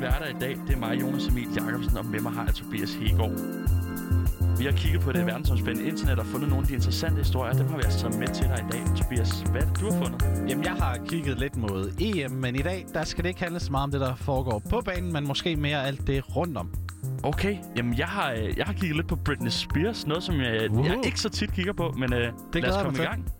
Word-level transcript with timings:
dine 0.00 0.12
værter 0.12 0.26
i 0.26 0.38
dag, 0.40 0.56
det 0.66 0.74
er 0.74 0.78
mig, 0.78 1.00
Jonas 1.00 1.26
Emil 1.26 1.46
Jacobsen, 1.56 1.96
og 1.96 2.06
med 2.06 2.20
mig 2.20 2.32
har 2.32 2.44
jeg 2.44 2.54
Tobias 2.54 2.94
Hegård. 2.94 3.30
Vi 4.58 4.64
har 4.64 4.72
kigget 4.72 5.00
på 5.00 5.12
det 5.12 5.26
verdensomspændende 5.26 5.88
internet 5.90 6.18
og 6.18 6.26
fundet 6.26 6.48
nogle 6.48 6.62
af 6.62 6.68
de 6.68 6.74
interessante 6.74 7.18
historier. 7.18 7.52
Dem 7.52 7.68
har 7.68 7.76
vi 7.76 7.82
altså 7.84 8.00
taget 8.00 8.18
med 8.18 8.26
til 8.28 8.44
dig 8.44 8.58
i 8.68 8.72
dag. 8.72 8.82
Tobias, 8.96 9.40
hvad 9.40 9.60
det, 9.60 9.80
du 9.80 9.90
har 9.90 10.04
fundet? 10.04 10.24
Jamen, 10.48 10.64
jeg 10.64 10.72
har 10.72 10.98
kigget 11.08 11.38
lidt 11.38 11.56
mod 11.56 11.92
EM, 12.00 12.30
men 12.30 12.54
i 12.54 12.58
dag, 12.62 12.86
der 12.94 13.04
skal 13.04 13.24
det 13.24 13.28
ikke 13.28 13.40
handle 13.40 13.60
så 13.60 13.70
meget 13.72 13.84
om 13.84 13.90
det, 13.90 14.00
der 14.00 14.14
foregår 14.14 14.62
på 14.70 14.80
banen, 14.84 15.12
men 15.12 15.26
måske 15.26 15.56
mere 15.56 15.86
alt 15.86 16.06
det 16.06 16.36
rundt 16.36 16.56
om. 16.56 16.70
Okay, 17.22 17.56
jamen 17.76 17.98
jeg 17.98 18.06
har, 18.06 18.32
øh, 18.32 18.58
jeg 18.58 18.66
har 18.66 18.72
kigget 18.72 18.96
lidt 18.96 19.08
på 19.08 19.16
Britney 19.16 19.50
Spears. 19.50 20.06
Noget, 20.06 20.22
som 20.22 20.34
jeg, 20.34 20.70
Wow. 20.70 20.84
jeg 20.84 20.96
ikke 21.04 21.20
så 21.20 21.28
tit 21.28 21.52
kigger 21.52 21.72
på, 21.72 21.94
men 21.98 22.12
øh, 22.12 22.20
lad 22.20 22.32
glæder 22.52 22.76
os 22.76 22.82
komme 22.82 22.98
i 22.98 23.06
gang. 23.06 23.32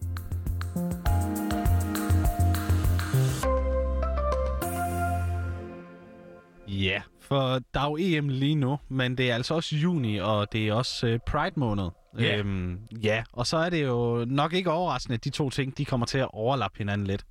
Ja, 6.82 7.02
for 7.20 7.60
der 7.74 7.80
er 7.80 7.84
jo 7.90 7.96
EM 8.00 8.28
lige 8.28 8.54
nu, 8.54 8.78
men 8.88 9.18
det 9.18 9.30
er 9.30 9.34
altså 9.34 9.54
også 9.54 9.76
juni, 9.76 10.16
og 10.18 10.52
det 10.52 10.68
er 10.68 10.72
også 10.72 11.06
øh, 11.06 11.18
Pride-måned. 11.26 11.88
Ja. 12.18 12.36
Øhm, 12.38 12.78
ja, 13.02 13.22
og 13.32 13.46
så 13.46 13.56
er 13.56 13.70
det 13.70 13.82
jo 13.84 14.24
nok 14.28 14.52
ikke 14.52 14.70
overraskende, 14.70 15.14
at 15.14 15.24
de 15.24 15.30
to 15.30 15.50
ting, 15.50 15.78
de 15.78 15.84
kommer 15.84 16.06
til 16.06 16.18
at 16.18 16.28
overlappe 16.32 16.78
hinanden 16.78 17.06
lidt. 17.06 17.24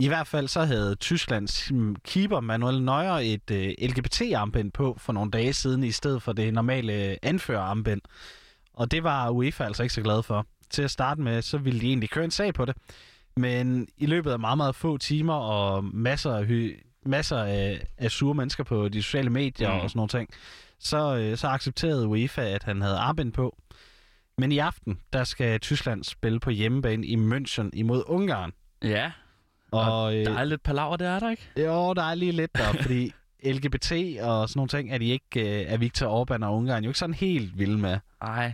I 0.00 0.08
hvert 0.08 0.26
fald 0.26 0.48
så 0.48 0.64
havde 0.64 0.94
Tysklands 0.94 1.72
mm, 1.72 1.96
keeper 2.04 2.40
Manuel 2.40 2.82
Neuer 2.82 3.12
et 3.22 3.50
øh, 3.50 3.74
LGBT-armbind 3.82 4.72
på 4.72 4.96
for 4.98 5.12
nogle 5.12 5.30
dage 5.30 5.52
siden, 5.52 5.84
i 5.84 5.90
stedet 5.90 6.22
for 6.22 6.32
det 6.32 6.54
normale 6.54 7.10
øh, 7.10 7.16
anførerarmbind. 7.22 8.00
Og 8.74 8.90
det 8.90 9.02
var 9.04 9.30
UEFA 9.30 9.64
altså 9.64 9.82
ikke 9.82 9.94
så 9.94 10.02
glad 10.02 10.22
for. 10.22 10.46
Til 10.70 10.82
at 10.82 10.90
starte 10.90 11.20
med, 11.20 11.42
så 11.42 11.58
ville 11.58 11.80
de 11.80 11.86
egentlig 11.86 12.10
køre 12.10 12.24
en 12.24 12.30
sag 12.30 12.54
på 12.54 12.64
det. 12.64 12.76
Men 13.36 13.88
i 13.96 14.06
løbet 14.06 14.30
af 14.30 14.38
meget, 14.38 14.56
meget 14.56 14.74
få 14.74 14.96
timer 14.98 15.34
og 15.34 15.84
masser 15.84 16.32
af, 16.34 16.44
hy- 16.44 16.87
masser 17.08 17.38
af, 17.38 17.86
af 17.98 18.10
sure 18.10 18.34
mennesker 18.34 18.64
på 18.64 18.88
de 18.88 19.02
sociale 19.02 19.30
medier 19.30 19.74
Mm. 19.74 19.80
og 19.80 19.90
sådan 19.90 19.98
nogle 19.98 20.08
ting, 20.08 20.28
så, 20.78 21.16
øh, 21.16 21.36
så 21.36 21.48
accepterede 21.48 22.06
UEFA, 22.06 22.42
at 22.42 22.62
han 22.62 22.82
havde 22.82 22.96
armbind 22.96 23.32
på. 23.32 23.56
Men 24.38 24.52
i 24.52 24.58
aften, 24.58 25.00
der 25.12 25.24
skal 25.24 25.60
Tyskland 25.60 26.04
spille 26.04 26.40
på 26.40 26.50
hjemmebane 26.50 27.06
i 27.06 27.16
München 27.16 27.70
imod 27.72 28.02
Ungarn. 28.06 28.52
Ja, 28.84 29.12
Og, 29.70 30.16
øh, 30.16 30.24
der 30.26 30.38
er 30.38 30.44
lidt 30.44 30.62
palaver, 30.62 30.96
det 30.96 31.06
er 31.06 31.18
der 31.18 31.30
ikke? 31.30 31.48
jo, 31.56 31.94
der 31.94 32.02
er 32.02 32.14
lige 32.14 32.32
lidt 32.32 32.56
der, 32.56 32.72
fordi 32.82 33.12
LGBT 33.52 33.92
og 34.22 34.48
sådan 34.48 34.58
nogle 34.58 34.68
ting, 34.68 34.90
er, 34.92 34.98
de 34.98 35.04
ikke, 35.04 35.60
øh, 35.64 35.72
er 35.72 35.76
Viktor 35.76 36.24
Orbán 36.24 36.44
og 36.44 36.56
Ungarn 36.56 36.84
jo 36.84 36.90
ikke 36.90 36.98
sådan 36.98 37.14
helt 37.14 37.58
vilde 37.58 37.78
med. 37.78 37.98
Nej, 38.22 38.52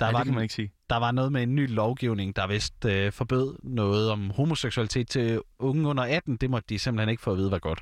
Der, 0.00 0.06
Ej, 0.06 0.12
var, 0.12 0.18
det 0.18 0.26
kan 0.26 0.34
man 0.34 0.42
ikke 0.42 0.54
sige. 0.54 0.72
der 0.90 0.96
var 0.96 1.10
noget 1.12 1.32
med 1.32 1.42
en 1.42 1.54
ny 1.54 1.70
lovgivning, 1.70 2.36
der 2.36 2.46
vist 2.46 2.84
øh, 2.84 3.12
forbød 3.12 3.54
noget 3.62 4.10
om 4.10 4.30
homoseksualitet 4.30 5.08
til 5.08 5.40
unge 5.58 5.88
under 5.88 6.04
18. 6.04 6.36
Det 6.36 6.50
måtte 6.50 6.66
de 6.68 6.78
simpelthen 6.78 7.08
ikke 7.08 7.22
få 7.22 7.32
at 7.32 7.38
vide 7.38 7.50
var 7.50 7.58
godt. 7.58 7.80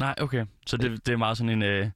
Nej, 0.00 0.14
okay. 0.20 0.46
Så 0.66 0.76
det, 0.76 1.06
det 1.06 1.12
er 1.12 1.16
meget 1.16 1.36
sådan 1.38 1.50
en... 1.50 1.62
Øh, 1.62 1.90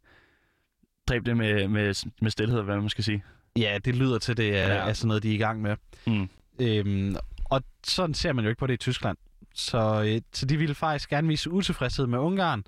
dræb 1.09 1.27
det 1.27 1.37
med, 1.37 1.69
med, 1.69 2.07
med 2.23 2.31
stillhed, 2.31 2.63
hvad 2.63 2.77
man 2.77 2.89
skal 2.89 3.05
sige. 3.05 3.25
Ja, 3.57 3.79
det 3.85 3.97
lyder 3.97 4.19
til, 4.19 4.37
det 4.37 4.59
er, 4.59 4.69
Ja. 4.69 4.89
er 4.89 4.93
sådan 4.93 5.09
noget, 5.09 5.23
de 5.23 5.31
er 5.31 5.35
i 5.35 5.39
gang 5.39 5.63
med. 5.63 5.77
Mm. 6.07 6.29
Øhm, 6.61 7.17
og 7.45 7.63
sådan 7.87 8.15
ser 8.15 8.33
man 8.33 8.45
jo 8.45 8.49
ikke 8.49 8.59
på 8.59 8.67
det 8.67 8.75
i 8.75 8.77
Tyskland. 8.77 9.17
Så, 9.55 10.03
øh, 10.07 10.21
så 10.33 10.47
de 10.47 10.57
ville 10.57 10.75
faktisk 10.75 11.11
gerne 11.11 11.29
vise 11.29 11.51
utilfredshed 11.51 12.07
med 12.07 12.19
Ungarn. 12.19 12.65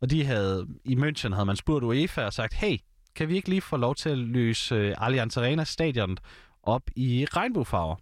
Og 0.00 0.10
de 0.10 0.24
havde, 0.24 0.66
i 0.84 0.94
München 0.94 1.34
havde 1.34 1.44
man 1.46 1.56
spurgt 1.56 1.84
UEFA 1.84 2.24
og 2.24 2.32
sagt, 2.32 2.54
hey, 2.54 2.76
kan 3.14 3.28
vi 3.28 3.36
ikke 3.36 3.48
lige 3.48 3.60
få 3.60 3.76
lov 3.76 3.94
til 3.94 4.08
at 4.08 4.18
løse 4.18 4.74
øh, 4.74 4.94
Allianz 4.98 5.36
Arena 5.36 5.64
stadion 5.64 6.16
op 6.62 6.82
i 6.96 7.24
regnbuefarver? 7.24 7.96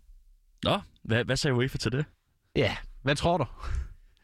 Nå, 0.64 0.78
hvad, 1.02 1.24
hvad 1.24 1.36
sagde 1.36 1.54
UEFA 1.54 1.78
til 1.78 1.92
det? 1.92 2.04
Ja, 2.56 2.76
hvad 3.02 3.16
tror 3.16 3.36
du? 3.38 3.46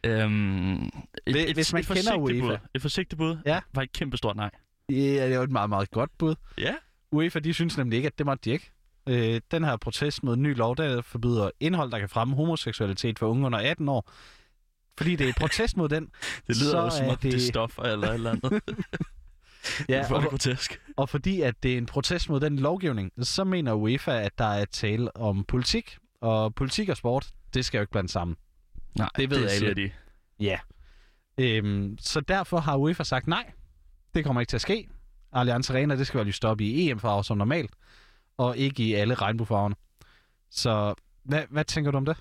Øhm, 0.05 0.91
Hvis- 1.31 1.51
hvis 1.53 1.73
man 1.73 1.83
kender 1.85 2.03
forsigtigt 2.03 2.43
UEFA. 2.45 2.57
Bud. 2.57 2.69
Et 2.75 2.83
forsigtigt 2.83 3.19
bud 3.19 3.37
Ja. 3.47 3.61
var 3.75 3.83
et 3.83 3.93
kæmpe 3.93 4.17
stort 4.17 4.37
nej. 4.37 4.51
Ja, 4.91 5.29
det 5.29 5.39
var 5.39 5.45
et 5.45 5.51
meget, 5.51 5.69
meget 5.71 5.91
godt 5.91 6.19
bud. 6.19 6.35
Ja. 6.59 6.75
UEFA, 7.13 7.39
de 7.39 7.55
synes 7.55 7.77
nemlig 7.79 7.97
ikke, 7.97 8.07
at 8.07 8.19
det 8.19 8.27
måtte 8.27 8.45
de 8.45 8.51
ikke. 8.51 8.71
Øh, 9.09 9.41
den 9.51 9.65
her 9.65 9.77
protest 9.77 10.23
mod 10.23 10.35
en 10.37 10.43
ny 10.43 10.57
lov, 10.57 10.77
der 10.77 11.03
forbyder 11.03 11.51
indhold, 11.61 11.91
der 11.91 11.99
kan 11.99 12.09
fremme 12.09 12.35
homoseksualitet 12.37 13.19
for 13.19 13.27
unge 13.27 13.47
under 13.47 13.59
18 13.59 13.89
år. 13.89 14.11
Fordi 14.99 15.17
det 15.17 15.25
er 15.25 15.29
et 15.29 15.37
protest 15.37 15.77
mod 15.77 15.89
den. 15.89 16.11
Det 16.47 16.57
lyder 16.63 16.79
også 16.81 16.99
som 16.99 17.07
om, 17.07 17.11
det... 17.17 17.23
det 17.23 17.29
er 17.29 17.33
det- 17.33 17.43
stoffer 17.49 17.83
eller 17.83 18.09
et 18.09 18.15
eller 18.15 18.31
andet. 18.31 18.61
Ja, 19.89 20.03
For 20.09 20.15
og, 20.15 20.23
det 20.23 20.31
grotesk. 20.31 20.81
og 20.97 21.09
fordi 21.09 21.41
at 21.41 21.63
det 21.63 21.73
er 21.75 21.79
en 21.79 21.87
protest 21.87 22.29
mod 22.29 22.41
den 22.41 22.59
lovgivning, 22.59 23.13
så 23.23 23.45
mener 23.45 23.73
UEFA, 23.73 24.21
at 24.23 24.39
der 24.39 24.45
er 24.45 24.65
tale 24.65 25.17
om 25.17 25.45
politik. 25.45 25.97
Og 26.21 26.55
politik 26.55 26.89
og 26.89 26.97
sport, 26.97 27.29
det 27.55 27.65
skal 27.65 27.79
jo 27.79 27.83
ikke 27.83 27.91
blandes 27.91 28.13
sammen. 28.13 28.37
Nej, 28.99 29.09
det 29.17 29.31
ved 29.31 29.37
det 29.37 29.43
alle. 29.45 29.59
siger 29.59 29.75
de. 29.75 29.91
Ja. 30.41 30.59
Øhm, 31.39 31.99
så 31.99 32.21
derfor 32.21 32.59
har 32.59 32.77
UEFA 32.77 33.05
sagt 33.05 33.27
nej. 33.27 33.53
Det 34.15 34.25
kommer 34.25 34.41
ikke 34.41 34.51
til 34.51 34.57
at 34.57 34.61
ske. 34.61 34.89
Allianz 35.33 35.71
Arena, 35.71 35.97
det 35.97 36.07
skal 36.07 36.19
være 36.19 36.27
lyst 36.27 36.45
op 36.45 36.61
i 36.61 36.91
EM-farver 36.91 37.23
som 37.23 37.39
normalt, 37.39 37.71
og 38.37 38.57
ikke 38.57 38.83
i 38.83 38.95
alle 38.95 39.15
regnbuefarverne. 39.15 39.75
Så 40.51 40.95
hvad, 41.25 41.43
hvad 41.51 41.65
tænker 41.65 41.91
du 41.91 41.97
om 41.97 42.05
det? 42.05 42.17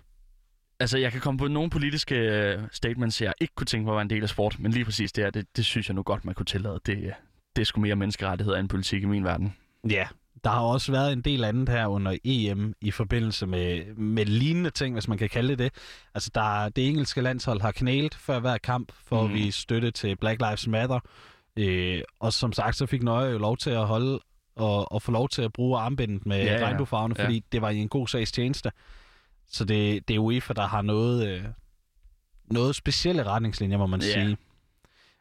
Altså, 0.79 0.97
jeg 0.97 1.11
kan 1.11 1.21
komme 1.21 1.37
på 1.37 1.47
nogle 1.47 1.69
politiske 1.69 2.15
øh, 2.15 2.61
statements, 2.71 3.21
jeg 3.21 3.33
ikke 3.41 3.55
kunne 3.55 3.65
tænke 3.65 3.85
mig 3.85 3.95
var 3.95 4.01
en 4.01 4.09
del 4.09 4.23
af 4.23 4.29
sport, 4.29 4.59
men 4.59 4.71
lige 4.71 4.85
præcis 4.85 5.11
det 5.11 5.23
her, 5.23 5.31
det, 5.31 5.57
det 5.57 5.65
synes 5.65 5.89
jeg 5.89 5.95
nu 5.95 6.03
godt, 6.03 6.25
man 6.25 6.35
kunne 6.35 6.45
tillade. 6.45 6.79
Det, 6.85 6.97
øh, 6.97 7.11
det 7.55 7.61
er 7.61 7.65
sgu 7.65 7.81
mere 7.81 7.95
menneskerettigheder 7.95 8.57
end 8.57 8.69
politik 8.69 9.03
i 9.03 9.05
min 9.05 9.23
verden. 9.23 9.55
Ja, 9.89 10.07
der 10.45 10.51
har 10.51 10.61
også 10.61 10.91
været 10.91 11.13
en 11.13 11.21
del 11.21 11.43
andet 11.43 11.69
her 11.69 11.87
under 11.87 12.17
EM 12.23 12.73
i 12.81 12.91
forbindelse 12.91 13.47
med, 13.47 13.95
med 13.95 14.25
lignende 14.25 14.69
ting, 14.69 14.93
hvis 14.95 15.07
man 15.07 15.17
kan 15.17 15.29
kalde 15.29 15.49
det 15.49 15.59
det. 15.59 15.71
Altså, 16.15 16.31
der, 16.35 16.69
det 16.69 16.87
engelske 16.89 17.21
landshold 17.21 17.61
har 17.61 17.71
knælet 17.71 18.15
før 18.15 18.39
hver 18.39 18.57
kamp 18.57 18.91
for 19.05 19.21
Mm. 19.23 19.27
at 19.27 19.33
vise 19.33 19.61
støtte 19.61 19.91
til 19.91 20.15
Black 20.15 20.41
Lives 20.41 20.67
Matter. 20.67 20.99
Øh, 21.57 22.01
og 22.19 22.33
som 22.33 22.53
sagt, 22.53 22.75
så 22.75 22.85
fik 22.85 23.03
Nøje 23.03 23.31
jo 23.31 23.37
lov 23.37 23.57
til 23.57 23.69
at 23.69 23.87
holde 23.87 24.19
og, 24.55 24.91
og 24.91 25.01
få 25.01 25.11
lov 25.11 25.29
til 25.29 25.41
at 25.41 25.53
bruge 25.53 25.79
armbindet 25.79 26.25
med 26.25 26.43
Ja, 26.43 26.65
regnbuefarverne, 26.65 27.15
Ja. 27.17 27.25
fordi 27.25 27.43
det 27.51 27.61
var 27.61 27.69
i 27.69 27.77
en 27.77 27.89
god 27.89 28.07
sags 28.07 28.31
tjeneste. 28.31 28.71
Så 29.47 29.65
det, 29.65 30.07
det 30.07 30.15
er 30.15 30.19
UEFA, 30.19 30.53
der 30.53 30.67
har 30.67 30.81
noget, 30.81 31.27
øh, 31.27 31.43
noget 32.51 32.75
specielle 32.75 33.23
retningslinjer, 33.23 33.77
må 33.77 33.85
man 33.85 34.01
Ja. 34.01 34.13
sige. 34.13 34.37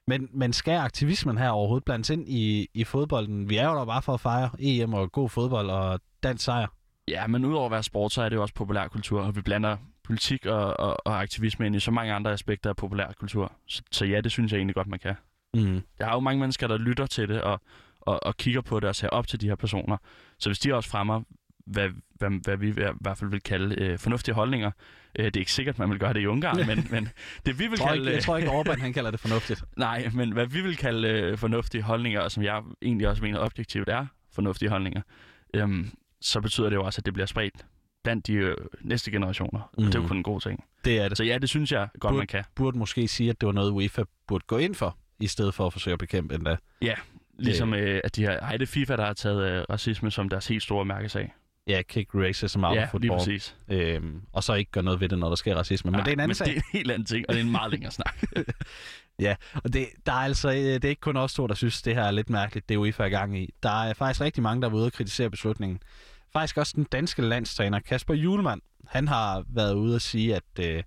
Men, 0.07 0.29
men 0.33 0.53
skal 0.53 0.79
aktivismen 0.79 1.39
her 1.39 1.49
overhovedet 1.49 1.85
blandes 1.85 2.11
ind 2.11 2.29
i, 2.29 2.69
i 2.75 2.85
fodbolden? 2.85 3.49
Vi 3.49 3.57
er 3.57 3.69
jo 3.69 3.75
der 3.75 3.85
bare 3.85 4.03
for 4.03 4.15
at 4.15 4.21
fejre 4.21 4.51
EM 4.59 4.95
og 4.95 5.13
god 5.13 5.29
fodbold 5.29 5.71
og 5.71 6.01
dansk 6.23 6.45
sejr. 6.45 6.67
Ja, 7.09 7.27
men 7.27 7.45
udover 7.45 7.65
at 7.65 7.71
være 7.71 7.83
sport, 7.83 8.13
så 8.13 8.23
er 8.23 8.29
det 8.29 8.37
jo 8.37 8.43
også 8.43 8.55
populærkultur, 8.55 9.23
og 9.23 9.37
vi 9.37 9.43
blander 9.43 9.77
politik 10.05 10.47
og, 10.47 10.81
og, 10.81 11.07
og 11.07 11.21
aktivisme 11.21 11.67
ind 11.67 11.77
i 11.77 11.81
så 11.81 11.91
mange 11.91 12.13
andre 12.13 12.33
aspekter 12.33 12.71
af 12.71 12.77
populærkultur. 12.77 13.53
Så, 13.67 13.83
så 13.93 14.05
ja, 14.05 14.21
det 14.21 14.33
synes 14.33 14.53
jeg 14.53 14.59
egentlig 14.59 14.75
godt, 14.75 14.87
man 14.87 14.99
kan. 14.99 15.15
Mm. 15.55 15.83
Der 15.99 16.07
er 16.07 16.13
jo 16.13 16.21
mange 16.21 16.41
mennesker, 16.41 16.67
der 16.67 16.79
lytter 16.79 17.07
til 17.07 17.29
det 17.29 17.43
og, 17.43 17.61
og, 18.01 18.23
og 18.23 18.37
kigger 18.37 18.61
på 18.61 18.81
det 18.81 18.89
og 18.89 18.97
ser 18.97 19.09
op 19.09 19.27
til 19.27 19.41
de 19.41 19.49
her 19.49 19.55
personer. 19.55 19.97
Så 20.39 20.49
hvis 20.49 20.59
de 20.59 20.75
også 20.75 20.91
fremmer, 20.91 21.23
hvad, 21.67 21.89
hvad, 22.15 22.31
hvad 22.45 22.57
vi 22.57 22.69
i 22.69 22.75
hvert 23.01 23.19
fald 23.19 23.31
vil 23.31 23.41
kalde 23.41 23.81
øh, 23.85 23.99
fornuftige 23.99 24.35
holdninger, 24.35 24.71
øh, 25.19 25.25
det 25.25 25.37
er 25.37 25.41
ikke 25.41 25.53
sikkert, 25.53 25.79
man 25.79 25.91
vil 25.91 25.99
gøre 25.99 26.13
det 26.13 26.21
i 26.21 26.27
Ungarn, 26.27 26.67
men, 26.67 26.87
men 26.91 27.09
det 27.47 27.59
vi 27.59 27.65
vil 27.65 27.71
Jeg, 27.71 27.79
tror 27.79 27.87
kalde... 27.89 28.01
ikke, 28.03 28.13
jeg 28.15 28.23
tror 28.23 28.37
ikke, 28.37 28.51
Orbán 28.51 28.81
han 28.81 28.93
kalder 28.93 29.11
det 29.11 29.21
fornuftigt. 29.21 29.65
Nej, 29.77 30.11
men 30.15 30.33
hvad 30.33 30.47
vi 30.47 30.61
vil 30.61 30.77
kalde 30.77 31.09
øh, 31.09 31.39
fornuftige 31.39 31.83
holdninger, 31.83 32.21
og 32.21 32.31
som 32.33 32.43
jeg 32.43 32.63
egentlig 32.83 33.09
også 33.09 33.23
mener 33.23 33.39
objektivt 33.39 33.89
er 33.89 34.07
fornuftige 34.33 34.69
holdninger, 34.69 35.03
øhm, 35.55 35.91
så 36.21 36.41
betyder 36.41 36.69
det 36.69 36.77
jo 36.77 36.85
også, 36.85 37.01
at 37.01 37.07
det 37.07 37.15
bliver 37.15 37.27
spredt 37.27 37.67
blandt 38.05 38.27
de 38.27 38.33
øh, 38.33 38.57
næste 38.81 39.11
generationer. 39.11 39.71
Mm. 39.79 39.85
Og 39.85 39.93
det 39.93 39.95
er 39.95 39.99
jo 39.99 40.01
Mhm. 40.03 40.09
kun 40.09 40.17
en 40.17 40.23
god 40.23 40.41
ting. 40.41 40.65
Det 40.85 41.01
er 41.01 41.09
det. 41.09 41.17
Så 41.17 41.25
ja, 41.25 41.39
det 41.39 41.49
synes 41.49 41.73
jeg 41.73 41.89
godt, 42.01 42.11
Burde- 42.11 42.17
man 42.19 42.27
kan. 42.27 42.45
Burde 42.55 42.79
måske 42.79 43.09
sige, 43.09 43.31
at 43.31 43.41
det 43.41 43.47
var 43.47 43.53
noget, 43.53 43.71
UEFA 43.71 44.03
burde 44.27 44.45
gå 44.47 44.59
ind 44.59 44.75
for, 44.75 44.99
i 45.21 45.27
stedet 45.27 45.55
for 45.55 45.67
at 45.67 45.73
forsøge 45.73 45.93
at 45.93 45.99
bekæmpe 45.99 46.35
endda. 46.35 46.57
Ligesom 47.39 47.75
øh, 47.75 48.01
at 48.05 48.17
de 48.17 48.23
her, 48.23 48.39
ej, 48.41 48.57
det 48.57 48.69
FIFA, 48.69 48.97
der 48.97 49.05
har 49.05 49.13
taget 49.13 49.53
øh, 49.53 49.65
racisme 49.71 50.11
som 50.11 50.29
deres 50.29 50.47
helt 50.47 50.63
store 50.63 50.85
mærkesag. 50.85 51.33
Ja, 51.67 51.83
kick 51.83 52.11
racism 52.15 52.65
out 52.65 52.77
ja, 52.77 52.83
of 52.83 52.83
lige 52.83 52.91
football. 52.91 53.19
præcis. 53.19 53.57
Øhm, 53.69 54.23
og 54.33 54.45
så 54.45 54.55
ikke 54.55 54.71
gøre 54.71 54.85
noget 54.85 55.01
ved 55.01 55.09
det, 55.09 55.19
når 55.19 55.29
der 55.29 55.37
sker 55.37 55.55
racisme. 55.55 55.91
Men 55.91 56.01
det 56.01 56.09
er 56.09 56.13
en 56.13 56.21
anden 56.21 56.29
men 56.29 56.35
sag. 56.35 56.47
det 56.47 56.53
er 56.53 56.57
en 56.57 56.63
helt 56.73 56.91
anden 56.91 57.07
ting, 57.07 57.25
og 57.29 57.35
det 57.35 57.41
er 57.41 57.45
en 57.45 57.51
meget 57.51 57.71
længere 57.71 57.91
snak. 57.93 58.23
Og 59.65 59.73
det, 59.73 59.89
der 60.07 60.13
er 60.13 60.17
altså, 60.17 60.49
øh, 60.49 60.57
det 60.57 60.85
er 60.85 60.89
ikke 60.89 61.01
kun 61.01 61.17
os 61.17 61.35
to, 61.35 61.47
der 61.47 61.55
synes, 61.55 61.83
det 61.83 61.95
her 61.95 62.03
er 62.03 62.11
lidt 62.11 62.31
mærkeligt, 62.31 62.69
det 62.69 62.77
UEFA 62.77 63.03
er 63.03 63.07
i 63.07 63.11
gang 63.11 63.39
i. 63.39 63.55
Der 63.63 63.85
er 63.85 63.95
faktisk 63.95 64.21
rigtig 64.21 64.43
mange, 64.43 64.63
der 64.63 64.69
er 64.69 64.73
ude 64.73 64.87
og 64.87 64.93
kritisere 64.93 65.31
beslutningen. 65.31 65.81
Faktisk 66.33 66.57
også 66.57 66.73
den 66.77 66.85
danske 66.85 67.23
landstræner, 67.23 67.81
Kasper 67.81 68.15
Julemand, 68.15 68.61
han 68.87 69.09
har 69.09 69.45
været 69.49 69.75
ude 69.75 69.95
og 69.95 70.01
sige, 70.01 70.37
at, 70.37 70.59
øh, 70.61 70.77
nu 70.77 70.83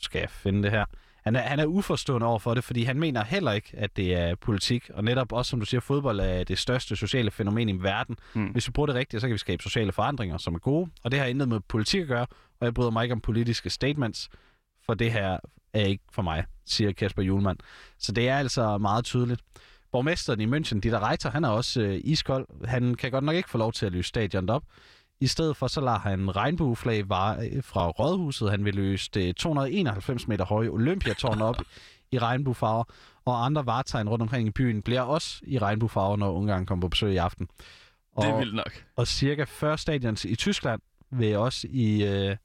skal 0.00 0.18
jeg 0.18 0.30
finde 0.30 0.62
det 0.62 0.70
her, 0.70 0.84
han 1.24 1.36
er, 1.36 1.40
han 1.40 1.58
er 1.58 1.66
uforstående 1.66 2.26
over 2.26 2.38
for 2.38 2.54
det, 2.54 2.64
fordi 2.64 2.82
han 2.82 2.98
mener 2.98 3.24
heller 3.24 3.52
ikke, 3.52 3.70
at 3.72 3.96
det 3.96 4.14
er 4.14 4.34
politik. 4.34 4.90
Og 4.94 5.04
netop 5.04 5.32
også, 5.32 5.50
som 5.50 5.60
du 5.60 5.66
siger, 5.66 5.80
fodbold 5.80 6.20
er 6.20 6.44
det 6.44 6.58
største 6.58 6.96
sociale 6.96 7.30
fænomen 7.30 7.68
i 7.68 7.82
verden. 7.82 8.16
Mm. 8.34 8.46
Hvis 8.46 8.68
vi 8.68 8.72
bruger 8.72 8.86
det 8.86 8.96
rigtigt, 8.96 9.20
så 9.20 9.26
kan 9.26 9.32
vi 9.32 9.38
skabe 9.38 9.62
sociale 9.62 9.92
forandringer, 9.92 10.38
som 10.38 10.54
er 10.54 10.58
gode. 10.58 10.90
Og 11.04 11.10
det 11.10 11.20
har 11.20 11.26
intet 11.26 11.48
med 11.48 11.60
politik 11.60 12.00
at 12.00 12.08
gøre, 12.08 12.26
og 12.60 12.64
jeg 12.64 12.74
bryder 12.74 12.90
mig 12.90 13.02
ikke 13.02 13.12
om 13.12 13.20
politiske 13.20 13.70
statements, 13.70 14.28
for 14.86 14.94
det 14.94 15.12
her 15.12 15.38
er 15.72 15.84
ikke 15.84 16.04
for 16.12 16.22
mig, 16.22 16.44
siger 16.66 16.92
Kasper 16.92 17.22
Julemand. 17.22 17.58
Så 17.98 18.12
det 18.12 18.28
er 18.28 18.38
altså 18.38 18.78
meget 18.78 19.04
tydeligt. 19.04 19.40
Borgmesteren 19.92 20.40
i 20.40 20.46
München, 20.46 20.80
Dieter 20.80 21.08
Reiter, 21.08 21.30
han 21.30 21.44
er 21.44 21.48
også 21.48 21.82
øh, 21.82 22.00
iskold. 22.04 22.66
Han 22.66 22.94
kan 22.94 23.10
godt 23.10 23.24
nok 23.24 23.34
ikke 23.34 23.50
få 23.50 23.58
lov 23.58 23.72
til 23.72 23.86
at 23.86 23.92
løse 23.92 24.08
stadion 24.08 24.48
op. 24.48 24.62
I 25.22 25.26
stedet 25.26 25.56
for 25.56 25.66
så 25.66 25.80
lader 25.80 25.98
han 25.98 26.36
regnbueflag 26.36 27.08
vare 27.08 27.62
fra 27.62 27.88
rådhuset. 27.88 28.50
Han 28.50 28.64
vil 28.64 28.74
løse 28.74 29.10
det 29.14 29.36
291 29.36 30.28
meter 30.28 30.44
høje 30.44 30.68
Olympiatårn 30.68 31.42
op 31.42 31.56
i 32.12 32.18
regnbuefarver, 32.18 32.84
og 33.24 33.44
andre 33.44 33.66
varetegn 33.66 34.08
rundt 34.08 34.22
omkring 34.22 34.48
i 34.48 34.50
byen 34.50 34.82
bliver 34.82 35.00
også 35.00 35.40
i 35.42 35.58
regnbuefarver, 35.58 36.16
når 36.16 36.32
Ungarn 36.32 36.66
kommer 36.66 36.80
på 36.80 36.88
besøg 36.88 37.12
i 37.12 37.16
aften. 37.16 37.48
Og, 38.16 38.24
Det 38.24 38.32
er 38.32 38.38
vildt 38.38 38.54
nok. 38.54 38.84
og 38.96 39.06
cirka 39.06 39.44
40 39.44 39.78
stadions 39.78 40.24
i 40.24 40.34
Tyskland 40.34 40.80
vil 41.10 41.36
også 41.36 41.66
i, 41.70 42.04
øh, 42.04 42.36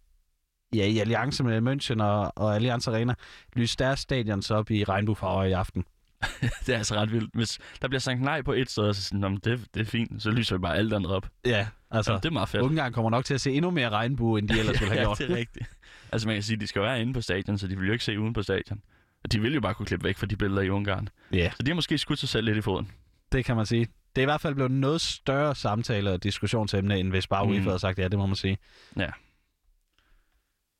ja, 0.74 0.86
i 0.86 1.00
alliance 1.00 1.44
med 1.44 1.62
München 1.74 2.04
og, 2.04 2.34
og 2.36 2.56
Allianz 2.56 2.88
Arena 2.88 3.14
lyse 3.54 3.78
deres 3.78 4.00
stadions 4.00 4.52
op 4.52 4.72
i 4.72 4.84
regnbuefarver 4.84 5.44
i 5.44 5.52
aften. 5.52 5.86
Det 6.66 6.74
er 6.74 6.78
altså 6.78 6.96
ret 6.96 7.12
vildt. 7.12 7.30
Hvis 7.34 7.60
der 7.82 7.88
bliver 7.88 8.00
sagt 8.00 8.22
nej 8.22 8.42
på 8.42 8.54
et 8.54 8.70
sted, 8.72 8.94
så 8.94 9.04
sådan, 9.04 9.20
"Nå, 9.20 9.30
men 9.30 9.40
det, 9.44 9.66
det 9.74 9.82
er 9.82 9.86
fint, 9.86 10.24
så 10.24 10.30
lyser 10.32 10.56
vi 10.56 10.60
bare 10.62 10.76
alt 10.76 10.94
andet 10.94 11.12
op. 11.12 11.28
Ja, 11.46 11.68
altså, 11.92 12.12
Så 12.12 12.16
det 12.18 12.26
er 12.26 12.30
meget 12.32 12.50
fedt. 12.50 12.64
Ungarn 12.64 12.94
kommer 12.94 13.10
nok 13.10 13.26
til 13.26 13.34
at 13.34 13.42
se 13.42 13.52
endnu 13.52 13.72
mere 13.72 13.90
regnbue, 13.90 14.40
end 14.40 14.50
de 14.50 14.54
ellers 14.60 14.82
ville 14.82 14.88
have 14.94 15.00
ja, 15.02 15.06
gjort. 15.08 15.18
det 15.18 15.32
er 15.32 15.36
rigtigt. 15.36 15.66
Altså 16.12 16.28
man 16.28 16.36
kan 16.36 16.44
sige, 16.44 16.56
at 16.56 16.62
de 16.62 16.68
skal 16.68 16.82
være 16.82 17.02
inde 17.02 17.14
på 17.14 17.22
stadion, 17.22 17.58
så 17.58 17.68
de 17.68 17.78
vil 17.78 17.88
jo 17.88 17.94
ikke 17.94 18.06
se 18.06 18.20
uden 18.20 18.34
på 18.34 18.44
stadion. 18.44 18.82
Og 19.24 19.32
de 19.32 19.42
vil 19.42 19.54
jo 19.54 19.62
bare 19.62 19.74
kunne 19.74 19.86
klippe 19.86 20.04
væk 20.04 20.18
fra 20.18 20.26
de 20.26 20.36
billeder 20.36 20.62
i 20.62 20.70
Ungarn. 20.70 21.10
Ja, 21.34 21.52
Så 21.58 21.64
de 21.64 21.72
har 21.72 21.76
måske 21.76 21.98
skudt 21.98 22.20
sig 22.20 22.30
selv 22.30 22.46
lidt 22.46 22.58
i 22.58 22.62
foden. 22.62 22.92
det 23.32 23.46
kan 23.46 23.56
man 23.56 23.66
sige. 23.66 23.86
Det 24.16 24.22
er 24.22 24.26
i 24.26 24.26
hvert 24.26 24.42
fald 24.42 24.54
blevet 24.56 24.72
noget 24.72 25.02
større 25.02 25.56
samtale- 25.56 26.12
og 26.12 26.24
diskussionsemne, 26.24 27.00
end 27.00 27.10
hvis 27.10 27.28
bare 27.28 27.46
Mm. 27.46 27.62
Havde 27.64 27.80
sagt 27.80 28.00
ja, 28.00 28.08
det 28.08 28.20
må 28.20 28.26
man 28.26 28.36
sige. 28.36 28.58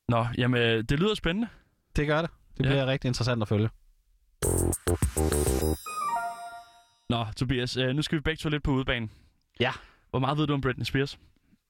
Nå, 0.08 0.26
jamen 0.38 0.84
det 0.84 1.00
lyder 1.00 1.14
spændende. 1.14 1.48
Det 1.96 2.06
gør 2.06 2.20
det. 2.22 2.30
Det 2.58 2.64
Ja. 2.64 2.68
bliver 2.70 2.86
rigtig 2.86 3.08
interessant 3.08 3.42
at 3.42 3.48
følge. 3.48 3.68
Nå, 7.10 7.26
Tobias, 7.36 7.76
øh, 7.76 7.96
nu 7.96 8.02
skal 8.02 8.16
vi 8.16 8.20
begge 8.20 8.36
to 8.40 8.48
lidt 8.48 8.62
på 8.62 8.70
udebanen. 8.70 9.10
Ja. 9.60 9.72
Hvor 10.10 10.18
meget 10.18 10.38
ved 10.38 10.46
du 10.46 10.52
om 10.54 10.60
Britney 10.60 10.84
Spears? 10.84 11.18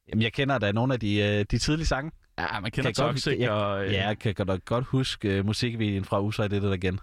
Jamen, 0.08 0.22
jeg 0.22 0.32
kender 0.32 0.58
da 0.58 0.72
nogle 0.72 0.94
af 0.94 1.00
de, 1.00 1.16
øh, 1.18 1.44
de 1.50 1.58
tidlige 1.58 1.86
sange. 1.86 2.10
Ja, 2.38 2.60
man 2.60 2.70
kender 2.70 2.92
Kan 2.92 3.04
godt 3.04 3.14
Toxic, 3.14 3.32
huske- 3.32 3.42
jeg- 3.42 3.50
og 3.50 3.86
øh, 3.86 3.92
Ja, 3.92 4.06
jeg 4.06 4.18
kan 4.18 4.34
godt, 4.34 4.64
godt 4.64 4.84
huske 4.84 5.38
uh, 5.40 5.46
musikvideoen 5.46 6.04
fra 6.04 6.20
USA 6.20 6.46
det 6.46 6.62
der 6.62 6.72
igen. 6.72 7.00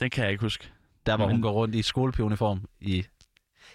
den 0.00 0.10
kan 0.10 0.24
jeg 0.24 0.30
ikke 0.32 0.42
huske. 0.42 0.68
Der 1.06 1.16
hvor 1.16 1.26
Men- 1.26 1.34
hun 1.34 1.42
går 1.42 1.50
rundt 1.52 1.74
i 1.74 1.82
skolepionuniform 1.82 2.60
i... 2.80 3.04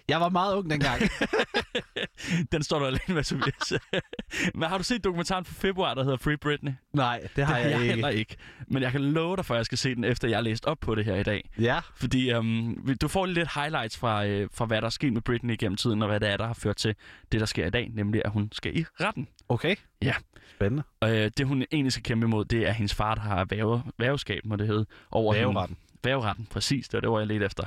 Jeg 0.08 0.20
var 0.22 0.30
meget 0.30 0.56
ung 0.56 0.70
dengang. 0.70 1.02
den 2.52 2.64
står 2.64 2.80
du 2.80 2.86
alene 2.86 3.00
med, 3.08 3.24
Tobias. 3.24 3.74
Men 4.56 4.70
har 4.70 4.78
du 4.78 4.84
set 4.84 5.04
dokumentaren 5.04 5.46
fra 5.46 5.54
februar, 5.58 5.94
der 5.94 6.04
hedder 6.04 6.18
Free 6.18 6.38
Britney? 6.38 6.72
Nej, 6.94 7.28
det 7.36 7.46
har 7.46 7.56
det 7.58 7.64
jeg, 7.64 7.72
jeg 7.72 7.82
ikke. 7.82 7.94
heller 7.94 8.10
ikke. 8.10 8.36
Men 8.68 8.84
jeg 8.84 8.92
kan 8.92 9.02
love 9.02 9.36
dig 9.36 9.46
for, 9.46 9.54
at 9.54 9.58
jeg 9.58 9.66
skal 9.66 9.78
se 9.78 9.96
den, 9.96 10.04
efter 10.04 10.28
jeg 10.28 10.38
har 10.38 10.42
læst 10.44 10.66
op 10.66 10.78
på 10.80 10.96
det 10.96 11.06
her 11.06 11.16
i 11.16 11.24
dag. 11.24 11.50
Ja, 11.60 11.80
Fordi 11.96 12.32
øhm, 12.32 12.98
du 13.02 13.08
får 13.08 13.26
lidt 13.26 13.54
highlights 13.56 13.98
fra, 13.98 14.26
øh, 14.26 14.50
fra, 14.54 14.66
hvad 14.66 14.82
der 14.82 14.86
er 14.86 14.90
sket 14.90 15.14
med 15.14 15.22
Britney 15.22 15.56
gennem 15.60 15.78
tiden, 15.78 16.02
og 16.02 16.08
hvad 16.08 16.20
det 16.20 16.30
er, 16.30 16.38
der 16.38 16.48
har 16.48 16.54
ført 16.54 16.76
til 16.76 16.96
det, 17.32 17.40
der 17.40 17.46
sker 17.46 17.66
i 17.68 17.70
dag, 17.70 17.90
nemlig 17.94 18.22
at 18.26 18.32
hun 18.32 18.50
skal 18.52 18.78
i 18.80 18.86
retten. 19.02 19.28
okay. 19.50 19.76
Ja. 20.02 20.14
Spændende. 20.56 20.84
Og 21.00 21.18
øh, 21.18 21.32
det, 21.38 21.48
hun 21.48 21.66
egentlig 21.72 21.92
skal 21.92 22.04
kæmpe 22.04 22.26
imod, 22.28 22.46
det 22.46 22.68
er 22.68 22.72
hendes 22.72 22.94
far, 22.96 23.16
der 23.16 23.22
har 23.22 23.46
væve, 23.50 23.84
væveskab, 23.98 24.46
må 24.46 24.56
det 24.56 24.68
hedde. 24.68 24.86
Over 25.12 25.34
hende. 25.34 25.48
Væveretten. 25.48 25.78
Væveretten, 26.04 26.48
præcis. 26.52 26.88
Det 26.88 26.94
var 26.94 27.02
det, 27.02 27.10
hvor 27.10 27.20
jeg 27.20 27.28
ledte 27.28 27.46
efter. 27.46 27.64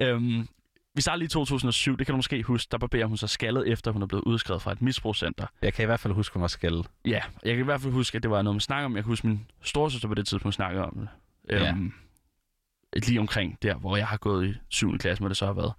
Øhm, 0.00 0.48
vi 0.94 1.02
starter 1.02 1.18
lige 1.18 1.26
i 1.26 1.28
2007, 1.28 1.98
det 1.98 2.06
kan 2.06 2.12
du 2.12 2.16
måske 2.16 2.42
huske, 2.42 2.70
der 2.70 2.78
barberer 2.78 3.06
hun 3.06 3.16
sig 3.16 3.28
skaldet, 3.28 3.68
efter 3.68 3.90
hun 3.90 4.02
er 4.02 4.06
blevet 4.06 4.24
udskrevet 4.24 4.62
fra 4.62 4.72
et 4.72 4.82
misbrugscenter. 4.82 5.46
Jeg 5.62 5.72
kan 5.74 5.82
i 5.82 5.86
hvert 5.86 6.00
fald 6.00 6.14
huske, 6.14 6.34
hun 6.34 6.40
var 6.40 6.48
skældet. 6.48 6.86
Ja, 7.04 7.20
jeg 7.44 7.54
kan 7.54 7.60
i 7.60 7.64
hvert 7.64 7.80
fald 7.80 7.92
huske, 7.92 8.16
at 8.16 8.22
det 8.22 8.30
var 8.30 8.42
noget, 8.42 8.54
man 8.54 8.60
snakker 8.60 8.84
om. 8.84 8.96
Jeg 8.96 9.04
kan 9.04 9.10
huske, 9.10 9.26
min 9.26 9.46
storesøster 9.62 10.08
på 10.08 10.14
det 10.14 10.26
tidspunkt 10.26 10.54
snakkede 10.54 10.84
om 10.84 10.98
det. 10.98 11.08
Ja. 11.50 11.68
Øhm, 11.68 11.92
lige 13.06 13.20
omkring 13.20 13.58
der, 13.62 13.74
hvor 13.74 13.96
jeg 13.96 14.06
har 14.06 14.16
gået 14.16 14.48
i 14.48 14.54
7. 14.68 14.98
klasse, 14.98 15.22
må 15.22 15.28
det 15.28 15.36
så 15.36 15.44
have 15.44 15.56
været. 15.56 15.72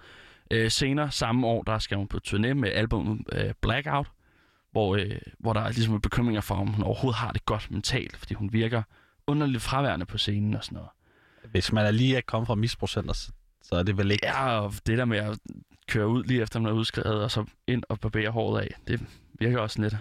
Øh, 0.52 0.72
senere 0.72 1.12
samme 1.12 1.48
år, 1.48 1.64
der 1.64 1.80
skal 1.80 1.98
hun 1.98 2.08
på 2.08 2.20
turné 2.28 2.54
med 2.54 2.72
albumet 2.72 3.20
øh, 3.32 3.54
Blackout, 3.62 4.08
hvor, 4.72 4.96
øh, 4.96 5.12
hvor 5.40 5.54
der 5.54 5.62
er 5.62 5.72
ligesom 5.72 6.02
bekymringer 6.02 6.42
for, 6.42 6.56
om 6.56 6.68
hun 6.68 6.84
overhovedet 6.84 7.20
har 7.20 7.32
det 7.32 7.46
godt 7.46 7.72
mentalt, 7.72 8.18
fordi 8.18 8.34
hun 8.34 8.54
virker 8.54 8.84
underligt 9.28 9.64
fraværende 9.64 10.06
på 10.06 10.18
scenen 10.18 10.54
og 10.56 10.64
sådan 10.64 10.76
noget. 10.76 10.90
Hvis 11.52 11.72
man 11.72 11.86
er 11.86 11.92
lige 11.92 12.18
er 12.18 12.22
kommet 12.22 12.48
fra 12.48 12.56
misbrugscenter, 12.56 13.14
så, 13.14 13.32
så 13.64 13.76
er 13.76 13.84
det 13.84 13.98
vel 13.98 14.12
ikke... 14.12 14.26
Ja, 14.26 14.60
og 14.60 14.74
det 14.86 14.98
der 14.98 15.06
med 15.06 15.18
at 15.18 15.40
køre 15.88 16.08
ud 16.08 16.24
lige 16.24 16.42
efter 16.42 16.60
man 16.60 16.72
er 16.72 16.76
udskrevet, 16.76 17.24
og 17.24 17.32
så 17.32 17.46
ind 17.68 17.84
og 17.90 18.00
barbere 18.00 18.30
håret 18.30 18.62
af, 18.62 18.76
det 18.88 19.02
virker 19.40 19.60
også 19.60 19.82
lidt 19.82 19.96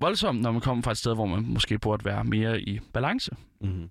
voldsomt, 0.00 0.40
når 0.40 0.52
man 0.52 0.60
kommer 0.60 0.82
fra 0.82 0.90
et 0.90 0.98
sted, 0.98 1.14
hvor 1.14 1.26
man 1.26 1.42
måske 1.42 1.78
burde 1.78 2.04
være 2.04 2.24
mere 2.24 2.60
i 2.60 2.80
balance. 2.92 3.36
Mm-hmm. 3.60 3.90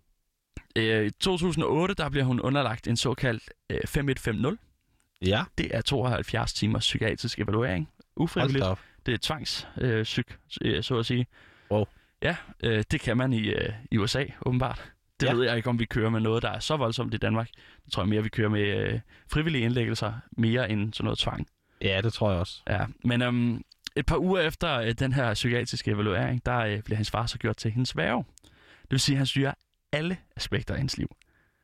Øh, 0.76 1.06
I 1.06 1.10
2008, 1.10 1.94
der 1.94 2.10
bliver 2.10 2.24
hun 2.26 2.40
underlagt 2.42 2.88
en 2.88 2.98
såkaldt 2.98 3.50
øh, 3.70 3.80
5150. 3.88 4.60
Ja, 5.22 5.44
Det 5.58 5.76
er 5.76 5.82
72 5.82 6.54
timers 6.54 6.84
psykiatrisk 6.84 7.40
evaluering. 7.40 7.90
Ufrivilligt. 8.16 8.66
Det 9.06 9.14
er 9.14 9.18
tvangs 9.18 9.68
øh, 9.78 10.04
psyk, 10.04 10.38
øh, 10.62 10.84
så 10.84 11.00
at 11.00 11.06
sige. 11.06 11.28
Wow. 11.72 11.86
Ja, 12.22 12.36
øh, 12.64 12.84
det 12.92 13.02
kan 13.02 13.18
man 13.18 13.34
i, 13.34 13.40
øh, 13.40 13.74
i 13.92 13.98
USA, 13.98 14.26
åbenbart. 14.46 14.92
Det 15.20 15.28
Ja. 15.28 15.34
ved 15.34 15.44
jeg 15.44 15.58
ikke, 15.58 15.70
om 15.70 15.80
vi 15.80 15.86
kører 15.86 16.10
med 16.10 16.20
noget, 16.20 16.44
der 16.44 16.50
er 16.50 16.60
så 16.60 16.78
voldsomt 16.78 17.14
i 17.14 17.18
Danmark. 17.18 17.50
Det 17.86 17.94
tror 17.94 18.04
jeg 18.04 18.10
mere, 18.10 18.24
vi 18.24 18.30
kører 18.30 18.50
med 18.50 18.62
øh, 18.62 19.00
frivillige 19.32 19.64
indlæggelser, 19.64 20.14
mere 20.38 20.70
end 20.70 20.94
sådan 20.94 21.04
noget 21.04 21.20
tvang. 21.20 21.48
Ja, 21.82 22.02
det 22.02 22.14
tror 22.14 22.32
jeg 22.32 22.40
også. 22.40 22.62
Ja, 22.70 22.86
men 23.04 23.22
øhm, 23.22 23.62
et 23.96 24.06
par 24.06 24.18
uger 24.18 24.40
efter 24.42 24.74
øh, 24.80 24.92
den 24.92 25.14
her 25.14 25.34
psykiatriske 25.34 25.92
evaluering, 25.92 26.46
der 26.46 26.58
øh, 26.58 26.82
bliver 26.82 26.96
hans 26.96 27.12
far 27.12 27.26
så 27.26 27.38
gjort 27.38 27.58
til 27.58 27.72
hendes 27.72 27.98
værve. 27.98 28.24
Det 28.82 28.92
vil 28.92 29.00
sige, 29.00 29.14
at 29.16 29.18
han 29.18 29.26
styrer 29.28 29.54
alle 29.92 30.18
aspekter 30.36 30.74
af 30.74 30.80
hendes 30.80 30.98
liv. 30.98 31.16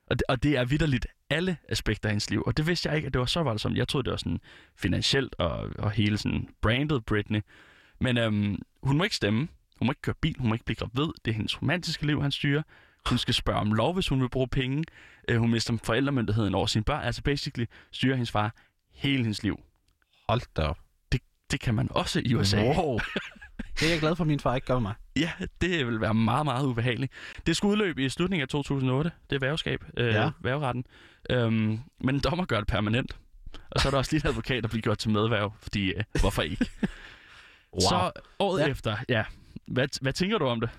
Og 0.07 0.19
det, 0.19 0.23
og 0.29 0.43
det 0.43 0.57
er 0.57 0.65
vidderligt 0.65 1.07
alle 1.29 1.57
aspekter 1.69 2.09
af 2.09 2.13
hendes 2.13 2.29
liv. 2.29 2.43
Og 2.45 2.57
det 2.57 2.67
vidste 2.67 2.89
jeg 2.89 2.95
ikke, 2.95 3.05
at 3.07 3.13
det 3.13 3.19
var 3.19 3.25
så 3.25 3.43
voldsomt. 3.43 3.77
Jeg 3.77 3.87
troede, 3.87 4.05
det 4.05 4.11
var 4.11 4.17
sådan 4.17 4.39
finansielt 4.75 5.35
og, 5.39 5.69
og 5.79 5.91
hele 5.91 6.17
sådan 6.17 6.49
brandet 6.61 7.05
Britney. 7.05 7.41
Men 7.99 8.17
øhm, 8.17 8.59
hun 8.83 8.97
må 8.97 9.03
ikke 9.03 9.15
stemme. 9.15 9.47
Hun 9.79 9.85
må 9.85 9.91
ikke 9.91 10.01
køre 10.01 10.15
bil. 10.21 10.35
Hun 10.39 10.47
må 10.47 10.53
ikke 10.55 10.65
blive 10.65 10.75
gravid. 10.75 11.11
Det 11.25 11.31
er 11.31 11.35
hendes 11.35 11.61
romantiske 11.61 12.05
liv, 12.05 12.21
han 12.21 12.31
styrer. 12.31 12.61
Hun 13.09 13.17
skal 13.17 13.33
spørge 13.33 13.59
om 13.59 13.73
lov, 13.73 13.93
hvis 13.93 14.07
hun 14.07 14.21
vil 14.21 14.29
bruge 14.29 14.47
penge. 14.47 14.83
Øh, 15.29 15.37
hun 15.37 15.51
mister 15.51 15.77
forældremyndigheden 15.83 16.55
over 16.55 16.65
sine 16.67 16.83
børn. 16.83 17.03
Altså 17.03 17.21
basically 17.23 17.65
styrer 17.91 18.15
hendes 18.15 18.31
far 18.31 18.55
hele 18.93 19.23
hendes 19.23 19.43
liv. 19.43 19.59
Hold 20.29 20.41
da 20.55 20.61
op. 20.61 20.77
Det 21.51 21.59
kan 21.59 21.75
man 21.75 21.87
også 21.91 22.21
i 22.25 22.35
USA. 22.35 22.63
Wow. 22.63 22.99
det 23.79 23.87
er 23.87 23.91
jeg 23.91 23.99
glad 23.99 24.15
for, 24.15 24.23
at 24.23 24.27
min 24.27 24.39
far 24.39 24.55
ikke 24.55 24.67
gør 24.67 24.73
med 24.73 24.81
mig. 24.81 24.93
Ja, 25.15 25.31
det 25.61 25.87
vil 25.87 26.01
være 26.01 26.13
meget, 26.13 26.45
meget 26.45 26.65
ubehageligt. 26.65 27.13
Det 27.45 27.57
skulle 27.57 27.71
udløbe 27.71 28.05
i 28.05 28.09
slutningen 28.09 28.41
af 28.41 28.47
2008. 28.47 29.11
Det 29.29 29.35
er 29.35 29.39
værveskab, 29.39 29.83
øh, 29.97 30.07
Ja. 30.13 30.29
værveretten. 30.41 30.85
Øhm, 31.29 31.79
men 31.99 32.15
en 32.15 32.21
dommer 32.21 32.45
gør 32.45 32.57
det 32.57 32.67
permanent. 32.67 33.17
Og 33.71 33.79
så 33.81 33.87
er 33.87 33.91
der 33.91 33.97
også 33.97 34.11
lige 34.15 34.21
en 34.25 34.29
advokat, 34.29 34.63
der 34.63 34.69
bliver 34.69 34.81
gjort 34.81 34.97
til 34.97 35.09
medværv, 35.09 35.53
fordi 35.61 35.93
øh, 35.93 36.03
hvorfor 36.19 36.41
ikke? 36.41 36.65
Wow. 37.73 37.79
Så 37.89 38.11
året 38.39 38.61
ja. 38.61 38.67
efter, 38.67 38.97
ja. 39.09 39.23
Hvad, 39.67 39.87
hvad 40.01 40.13
tænker 40.13 40.37
du 40.37 40.45
om 40.45 40.59
det? 40.59 40.69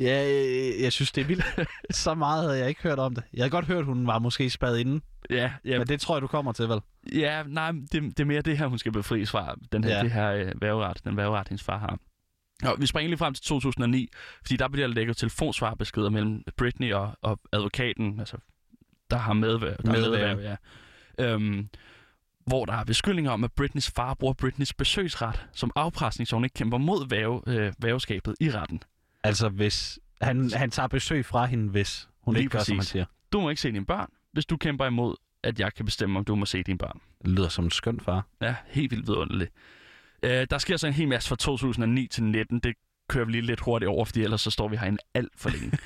Ja, 0.00 0.16
jeg, 0.18 0.74
jeg 0.80 0.92
synes, 0.92 1.12
det 1.12 1.20
er 1.20 1.24
vildt. 1.26 1.44
så 1.96 2.14
meget 2.14 2.44
havde 2.44 2.58
jeg 2.58 2.68
ikke 2.68 2.82
hørt 2.82 2.98
om 2.98 3.14
det. 3.14 3.24
Jeg 3.34 3.42
havde 3.42 3.50
godt 3.50 3.64
hørt, 3.64 3.84
hun 3.84 4.06
var 4.06 4.18
måske 4.18 4.50
spadet 4.50 4.78
inden, 4.78 5.02
Ja, 5.30 5.52
ja, 5.64 5.78
men 5.78 5.86
det 5.86 6.00
tror 6.00 6.14
jeg, 6.16 6.22
du 6.22 6.26
kommer 6.26 6.52
til, 6.52 6.68
vel? 6.68 6.80
ja 7.12 7.42
nej, 7.42 7.70
det, 7.70 7.92
det 7.92 8.20
er 8.20 8.24
mere 8.24 8.42
det 8.42 8.58
her, 8.58 8.66
hun 8.66 8.78
skal 8.78 8.92
befries 8.92 9.30
fra. 9.30 9.54
Den 9.72 9.84
her, 9.84 9.96
Ja. 9.96 10.02
Det 10.02 10.10
her 10.10 10.30
øh, 10.32 10.52
værveret, 10.60 11.04
den 11.04 11.16
værveret, 11.16 11.48
hendes 11.48 11.62
far 11.64 11.78
har. 11.78 11.98
Og 12.64 12.76
vi 12.80 12.86
springer 12.86 13.08
lige 13.08 13.18
frem 13.18 13.34
til 13.34 13.44
2009, 13.44 14.08
fordi 14.42 14.56
der 14.56 14.68
bliver 14.68 14.86
lægget 14.88 15.16
telefonsvarbeskeder 15.16 16.10
mellem 16.10 16.42
Britney 16.56 16.92
og, 16.92 17.12
og 17.22 17.40
advokaten, 17.52 18.18
altså, 18.20 18.36
der 19.10 19.16
har 19.16 19.32
medværv. 19.32 19.76
Der 19.86 19.92
Medværv. 19.92 20.36
medværv 20.36 20.56
ja. 21.18 21.24
øhm, 21.34 21.68
hvor 22.46 22.64
der 22.64 22.72
er 22.72 22.84
beskyldninger 22.84 23.30
om, 23.30 23.44
at 23.44 23.52
Britneys 23.52 23.90
far 23.90 24.14
bruger 24.14 24.34
Britneys 24.34 24.74
besøgsret 24.74 25.46
som 25.52 25.70
afpresning, 25.76 26.28
så 26.28 26.36
hun 26.36 26.44
ikke 26.44 26.54
kæmper 26.54 26.78
mod 26.78 27.08
væve, 27.08 27.42
øh, 27.46 27.72
væveskabet 27.78 28.34
i 28.40 28.50
retten. 28.50 28.82
Altså, 29.24 29.48
hvis 29.48 29.98
han, 30.20 30.50
han 30.52 30.70
tager 30.70 30.86
besøg 30.86 31.24
fra 31.24 31.46
hende, 31.46 31.70
hvis 31.70 32.08
hun 32.22 32.34
Lige 32.34 32.42
ikke 32.42 32.52
gør, 32.52 32.58
som 32.58 32.72
han 32.74 32.78
præcis. 32.78 32.90
siger. 32.90 33.04
Du 33.32 33.40
må 33.40 33.50
ikke 33.50 33.62
se 33.62 33.72
dine 33.72 33.86
børn, 33.86 34.08
hvis 34.32 34.46
du 34.46 34.56
kæmper 34.56 34.86
imod, 34.86 35.14
at 35.42 35.60
jeg 35.60 35.74
kan 35.74 35.84
bestemme, 35.84 36.18
om 36.18 36.24
du 36.24 36.34
må 36.34 36.46
se 36.46 36.62
dine 36.62 36.78
børn. 36.78 37.00
Det 37.22 37.30
lyder 37.30 37.48
som 37.48 37.64
en 37.64 37.70
skøn 37.70 38.00
far. 38.00 38.26
Ja, 38.40 38.54
helt 38.66 38.90
vildt 38.90 39.06
vidunderligt. 39.06 39.50
Øh, 40.22 40.46
der 40.50 40.58
sker 40.58 40.76
så 40.76 40.86
en 40.86 40.92
hel 40.92 41.08
masse 41.08 41.28
fra 41.28 41.36
2009 41.36 42.06
til 42.06 42.22
19. 42.24 42.58
Det 42.58 42.74
kører 43.08 43.24
vi 43.24 43.32
lige 43.32 43.42
lidt 43.42 43.60
hurtigt 43.60 43.88
over, 43.88 44.04
fordi 44.04 44.22
ellers 44.22 44.40
så 44.40 44.50
står 44.50 44.68
vi 44.68 44.76
herinde 44.76 44.98
alt 45.14 45.32
for 45.36 45.50
længe. 45.50 45.78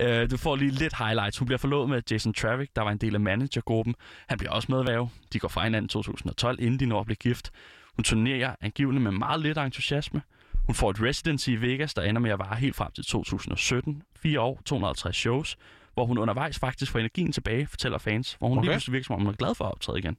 øh, 0.00 0.30
du 0.30 0.36
får 0.36 0.56
lige 0.56 0.70
lidt 0.70 0.96
highlights. 0.98 1.38
Hun 1.38 1.46
bliver 1.46 1.58
forlovet 1.58 1.88
med 1.88 2.02
Jason 2.10 2.34
Travick, 2.34 2.76
der 2.76 2.82
var 2.82 2.90
en 2.90 2.98
del 2.98 3.14
af 3.14 3.20
managergruppen. 3.20 3.94
Han 4.28 4.38
bliver 4.38 4.52
også 4.52 4.72
medværve. 4.72 5.10
De 5.32 5.38
går 5.38 5.48
fra 5.48 5.64
hinanden 5.64 5.84
i 5.84 5.88
2012, 5.88 6.60
inden 6.60 6.80
de 6.80 6.86
når 6.86 7.00
at 7.00 7.06
blive 7.06 7.16
gift. 7.16 7.50
Hun 7.96 8.04
turnerer 8.04 8.54
angiveligt 8.60 9.02
med 9.02 9.12
meget 9.12 9.40
lidt 9.40 9.58
entusiasme. 9.58 10.22
Hun 10.70 10.74
får 10.74 10.90
et 10.90 11.02
residency 11.02 11.48
i 11.48 11.56
Vegas, 11.56 11.94
der 11.94 12.02
ender 12.02 12.20
med 12.20 12.30
at 12.30 12.38
vare 12.38 12.56
helt 12.56 12.76
frem 12.76 12.92
til 12.92 13.04
2017. 13.04 14.02
Fire 14.16 14.40
år, 14.40 14.60
250 14.64 15.16
shows, 15.16 15.56
hvor 15.94 16.06
hun 16.06 16.18
undervejs 16.18 16.58
faktisk 16.58 16.92
får 16.92 16.98
energien 16.98 17.32
tilbage, 17.32 17.66
fortæller 17.66 17.98
fans, 17.98 18.36
hvor 18.38 18.48
hun 18.48 18.58
okay. 18.58 18.66
Lige 18.66 18.74
pludselig 18.74 18.92
virker 18.92 19.04
som 19.04 19.14
om, 19.14 19.20
hun 19.20 19.32
er 19.32 19.36
glad 19.36 19.54
for 19.54 19.64
at 19.64 19.70
optræde 19.70 19.98
igen. 19.98 20.16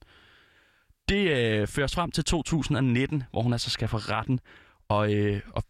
Det 1.09 1.29
øh, 1.29 1.67
føres 1.67 1.95
frem 1.95 2.11
til 2.11 2.23
2019, 2.23 3.23
hvor 3.31 3.41
hun 3.41 3.53
altså 3.53 3.69
skal 3.69 3.87
for 3.87 4.11
retten 4.11 4.39
og, 4.89 5.13
øh, 5.13 5.41
og 5.53 5.63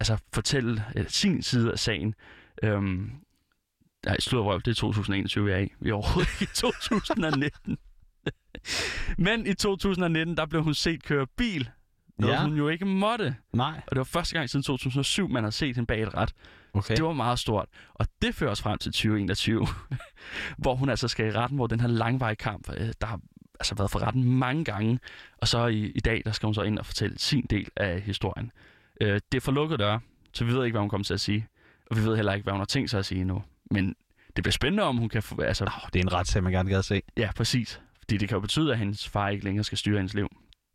altså 0.00 0.18
fortælle 0.34 0.84
øh, 0.96 1.04
sin 1.08 1.42
side 1.42 1.72
af 1.72 1.78
sagen. 1.78 2.14
Øhm, 2.62 3.10
nej, 4.06 4.20
slået 4.20 4.44
røv, 4.44 4.60
det 4.64 4.70
er 4.70 4.74
2021, 4.74 5.44
vi 5.44 5.52
er 5.52 5.58
i. 5.58 5.68
Vi 5.80 5.90
er 5.90 5.94
overhovedet 5.94 6.30
ikke 6.40 6.50
i 6.52 6.54
2019. 6.54 7.78
Men 9.26 9.46
i 9.46 9.54
2019, 9.54 10.36
der 10.36 10.46
blev 10.46 10.62
hun 10.62 10.74
set 10.74 11.02
køre 11.02 11.26
bil. 11.26 11.70
Noget, 12.18 12.34
Ja. 12.34 12.42
hun 12.42 12.56
jo 12.56 12.68
ikke 12.68 12.84
måtte. 12.84 13.36
Nej. 13.52 13.80
Og 13.86 13.90
det 13.90 13.98
var 13.98 14.04
første 14.04 14.34
gang 14.34 14.50
siden 14.50 14.62
2007, 14.62 15.28
man 15.28 15.44
har 15.44 15.50
set 15.50 15.76
hende 15.76 15.86
bag 15.86 16.02
et 16.02 16.14
ret. 16.14 16.32
Okay. 16.74 16.96
Det 16.96 17.04
var 17.04 17.12
meget 17.12 17.38
stort. 17.38 17.68
Og 17.94 18.06
det 18.22 18.34
fører 18.34 18.50
os 18.50 18.62
frem 18.62 18.78
til 18.78 18.92
2021, 18.92 19.66
hvor 20.58 20.74
hun 20.74 20.88
altså 20.88 21.08
skal 21.08 21.26
i 21.26 21.30
retten, 21.32 21.56
hvor 21.56 21.66
den 21.66 21.80
her 21.80 21.88
langvarige 21.88 22.36
kamp, 22.36 22.70
øh, 22.76 22.88
der 23.00 23.06
har 23.06 23.20
altså 23.60 23.74
været 23.74 23.90
for 23.90 23.98
retten 23.98 24.24
mange 24.24 24.64
gange. 24.64 24.98
Og 25.38 25.48
så 25.48 25.66
i, 25.66 25.84
i 25.94 26.00
dag, 26.00 26.22
der 26.24 26.32
skal 26.32 26.46
hun 26.46 26.54
så 26.54 26.62
ind 26.62 26.78
og 26.78 26.86
fortælle 26.86 27.18
sin 27.18 27.46
del 27.50 27.68
af 27.76 28.00
historien. 28.00 28.50
Øh, 29.00 29.20
det 29.32 29.36
er 29.38 29.40
for 29.40 29.52
lukket 29.52 29.78
døre, 29.78 30.00
så 30.32 30.44
vi 30.44 30.52
ved 30.52 30.64
ikke, 30.64 30.72
hvad 30.74 30.80
hun 30.80 30.88
kommer 30.88 31.04
til 31.04 31.14
at 31.14 31.20
sige. 31.20 31.46
Og 31.90 31.96
vi 31.96 32.04
ved 32.04 32.16
heller 32.16 32.32
ikke, 32.32 32.42
hvad 32.42 32.52
hun 32.52 32.60
har 32.60 32.64
tænkt 32.66 32.90
sig 32.90 32.98
at 32.98 33.06
sige 33.06 33.24
nu. 33.24 33.42
Men 33.70 33.94
det 34.36 34.44
bliver 34.44 34.52
spændende, 34.52 34.82
om 34.82 34.96
hun 34.96 35.08
kan 35.08 35.22
få... 35.22 35.40
Altså, 35.40 35.64
Oh, 35.64 35.88
det 35.92 35.98
er 35.98 36.02
en 36.04 36.12
retssag, 36.12 36.42
man 36.42 36.52
gerne 36.52 36.70
gad 36.70 36.82
se. 36.82 37.02
ja, 37.16 37.30
præcis. 37.36 37.80
Fordi 37.98 38.16
det 38.16 38.28
kan 38.28 38.36
jo 38.36 38.40
betyde, 38.40 38.72
at 38.72 38.78
hendes 38.78 39.08
far 39.08 39.28
ikke 39.28 39.44
længere 39.44 39.64
skal 39.64 39.78
styre 39.78 39.96
hendes 39.96 40.14
liv. 40.14 40.28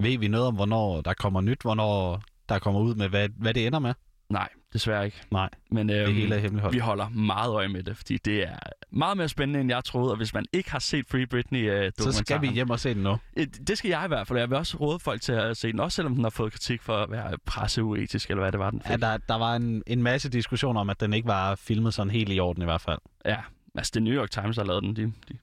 Ved 0.04 0.18
vi 0.18 0.28
noget 0.28 0.48
om, 0.48 0.56
hvornår 0.56 1.02
der 1.02 1.14
kommer 1.14 1.42
nyt, 1.42 1.62
hvornår 1.62 2.22
der 2.50 2.60
kommer 2.60 2.82
ud 2.82 2.96
med, 2.96 3.10
hvad, 3.10 3.30
hvad 3.38 3.54
det 3.54 3.68
ender 3.68 3.80
med? 3.80 3.94
Nej, 4.30 4.50
desværre 4.74 5.06
ikke. 5.06 5.18
Nej, 5.32 5.50
Men 5.72 5.90
det 5.90 6.04
øhm, 6.04 6.14
hele 6.14 6.36
er 6.36 6.40
hemmeligholdt. 6.40 6.76
vi 6.76 6.80
holder 6.80 7.10
meget 7.10 7.54
øje 7.54 7.68
med 7.68 7.84
det, 7.84 7.98
fordi 7.98 8.18
det 8.18 8.44
er 8.44 8.56
meget 8.92 9.18
mere 9.18 9.30
spændende, 9.30 9.60
end 9.60 9.70
jeg 9.70 9.84
troede. 9.84 10.12
Og 10.12 10.18
hvis 10.18 10.34
man 10.34 10.46
ikke 10.54 10.72
har 10.72 10.80
set 10.80 11.06
Free 11.08 11.28
Britney 11.28 11.86
uh, 11.86 11.92
Så 11.98 12.12
skal 12.12 12.42
vi 12.42 12.48
hjem 12.48 12.70
og 12.70 12.80
se 12.80 12.94
den 12.94 13.04
nu. 13.04 13.18
Det 13.68 13.78
skal 13.78 13.90
jeg 13.90 14.06
i 14.06 14.08
hvert 14.08 14.28
fald, 14.28 14.40
jeg 14.40 14.50
vil 14.50 14.58
også 14.58 14.78
råde 14.78 15.00
folk 15.00 15.22
til 15.22 15.32
at 15.32 15.58
se 15.58 15.72
den, 15.72 15.80
også 15.80 15.96
selvom 15.96 16.16
den 16.16 16.24
har 16.24 16.30
fået 16.30 16.52
kritik 16.52 16.82
for 16.82 16.98
at 16.98 17.12
være 17.12 17.38
presseuetisk, 17.46 18.30
eller 18.30 18.44
hvad 18.44 18.52
det 18.52 18.60
var, 18.60 18.70
den 18.70 18.82
fik. 18.82 18.92
Ja, 18.92 18.98
der, 18.98 19.18
der 19.18 19.36
var 19.36 19.56
en, 19.56 19.84
en 19.88 20.04
masse 20.04 20.30
diskussioner 20.30 20.82
om, 20.82 20.90
at 20.90 21.00
den 21.00 21.14
ikke 21.14 21.28
var 21.28 21.56
filmet 21.56 21.94
sådan 21.94 22.12
helt 22.12 22.30
i 22.34 22.40
orden 22.40 22.62
i 22.62 22.66
hvert 22.66 22.82
fald. 22.82 23.00
Ja, 23.26 23.38
altså 23.76 23.92
det 23.94 24.00
er 24.00 24.04
New 24.04 24.14
York 24.14 24.32
Times, 24.32 24.56
der 24.56 24.64
har 24.64 24.68
lavet 24.68 24.84
den. 24.84 24.96
De, 24.96 25.14
de 25.30 25.38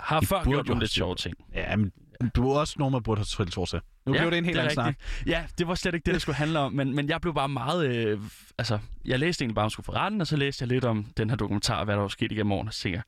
har 0.00 0.20
De 0.20 0.26
før 0.26 0.44
gjort 0.44 0.56
jo 0.56 0.62
nogle 0.62 0.80
lidt 0.82 0.90
sjove 0.90 1.14
ting. 1.14 1.34
Ja, 1.54 1.76
men 1.76 1.92
du 2.34 2.50
er 2.50 2.58
også 2.58 2.74
nogen, 2.78 2.92
man 2.92 3.02
burde 3.02 3.18
have 3.18 3.66
til. 3.66 3.80
Nu 4.06 4.14
Ja, 4.14 4.18
blev 4.20 4.30
det 4.30 4.38
en 4.38 4.44
helt 4.44 4.54
det 4.56 4.60
anden 4.60 4.74
snak. 4.74 4.94
Ja, 5.26 5.44
det 5.58 5.68
var 5.68 5.74
slet 5.74 5.94
ikke 5.94 6.04
det, 6.06 6.14
det 6.14 6.22
skulle 6.22 6.36
handle 6.36 6.58
om, 6.58 6.72
men, 6.72 6.94
men 6.96 7.08
jeg 7.08 7.20
blev 7.20 7.34
bare 7.34 7.48
meget... 7.48 7.86
Øh, 7.96 8.20
altså, 8.58 8.78
jeg 9.04 9.18
læste 9.18 9.42
egentlig 9.42 9.54
bare, 9.54 9.64
om 9.64 9.70
skulle 9.70 9.84
få 9.84 9.92
retten, 9.92 10.20
og 10.20 10.26
så 10.26 10.36
læste 10.36 10.62
jeg 10.62 10.68
lidt 10.68 10.84
om 10.84 11.06
den 11.16 11.30
her 11.30 11.36
dokumentar, 11.36 11.84
hvad 11.84 11.94
der 11.94 12.00
var 12.00 12.08
sket 12.08 12.32
igennem 12.32 12.52
årene, 12.52 12.68
og 12.70 12.74
så 12.74 13.00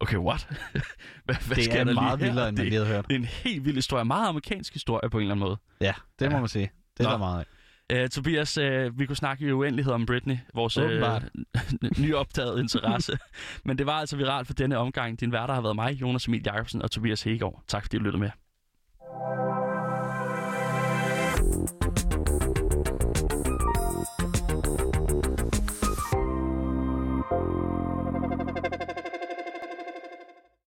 okay, 0.00 0.16
what? 0.16 0.48
hvad, 1.24 1.34
hvad 1.46 1.56
Det 1.56 1.74
er 1.80 1.84
der 1.84 1.94
meget 1.94 2.18
lige 2.18 2.26
her? 2.26 2.32
vildere, 2.32 2.48
end 2.48 2.56
man 2.56 2.66
lige 2.66 2.74
havde 2.76 2.86
hørt. 2.94 3.04
det 3.08 3.14
er 3.14 3.18
en 3.18 3.24
helt 3.24 3.64
vild 3.64 3.74
historie, 3.74 4.04
meget 4.04 4.28
amerikansk 4.28 4.72
historie 4.72 5.10
på 5.10 5.18
en 5.18 5.22
eller 5.22 5.34
anden 5.34 5.46
måde. 5.48 5.56
Ja, 5.80 5.92
det 6.18 6.30
må 6.30 6.36
Ja. 6.36 6.40
man 6.40 6.48
sige. 6.48 6.70
Det 6.98 7.04
er 7.06 7.08
Nå. 7.08 7.10
der 7.12 7.18
meget 7.18 7.38
af. 7.40 7.44
Uh, 8.02 8.08
Tobias, 8.08 8.58
uh, 8.58 8.98
vi 8.98 9.06
kunne 9.06 9.16
snakke 9.16 9.46
i 9.46 9.52
uendelighed 9.52 9.92
om 9.92 10.06
Britney, 10.06 10.36
vores 10.54 10.78
uh, 10.78 10.84
Åbenbart. 10.84 11.22
nyopdagede 11.98 12.60
interesse. 12.60 13.18
Men 13.64 13.78
det 13.78 13.86
var 13.86 13.92
altså 13.92 14.16
viralt 14.16 14.46
for 14.46 14.54
denne 14.54 14.78
omgang. 14.78 15.20
Din 15.20 15.32
værter 15.32 15.54
har 15.54 15.60
været 15.60 15.74
mig, 15.76 15.92
Jonas 15.92 16.26
Emil 16.26 16.42
Jacobsen 16.46 16.82
og 16.82 16.90
Tobias 16.90 17.22
Hegaard. 17.22 17.62
Tak 17.68 17.82
fordi 17.82 17.96
du 17.98 18.02
lyttede 18.02 18.20
med. 18.20 18.30